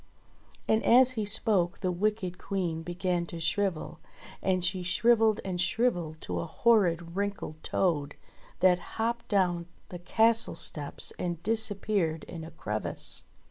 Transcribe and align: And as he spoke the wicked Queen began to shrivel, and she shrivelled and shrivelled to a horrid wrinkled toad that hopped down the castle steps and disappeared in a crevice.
And 0.67 0.81
as 0.83 1.11
he 1.11 1.25
spoke 1.25 1.81
the 1.81 1.91
wicked 1.91 2.39
Queen 2.39 2.81
began 2.81 3.27
to 3.27 3.39
shrivel, 3.39 3.99
and 4.41 4.65
she 4.65 4.81
shrivelled 4.81 5.39
and 5.45 5.61
shrivelled 5.61 6.19
to 6.21 6.39
a 6.39 6.47
horrid 6.47 7.15
wrinkled 7.15 7.61
toad 7.63 8.15
that 8.61 8.79
hopped 8.97 9.27
down 9.27 9.67
the 9.89 9.99
castle 9.99 10.55
steps 10.55 11.13
and 11.19 11.43
disappeared 11.43 12.23
in 12.23 12.43
a 12.43 12.49
crevice. 12.49 13.25